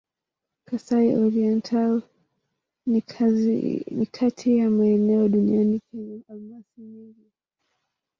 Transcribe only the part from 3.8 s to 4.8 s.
ni kati ya